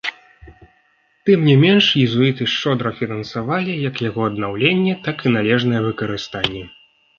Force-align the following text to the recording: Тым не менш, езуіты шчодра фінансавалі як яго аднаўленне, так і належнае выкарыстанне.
Тым 1.29 1.39
не 1.49 1.53
менш, 1.63 1.85
езуіты 2.05 2.47
шчодра 2.55 2.93
фінансавалі 3.03 3.77
як 3.89 4.03
яго 4.09 4.21
аднаўленне, 4.31 4.99
так 5.11 5.17
і 5.25 5.35
належнае 5.37 5.81
выкарыстанне. 5.93 6.63